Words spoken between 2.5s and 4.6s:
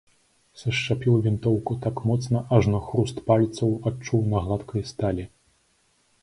ажно хруст пальцаў адчуў на